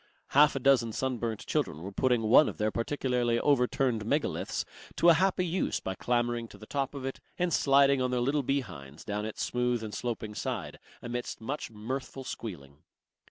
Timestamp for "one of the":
2.23-2.71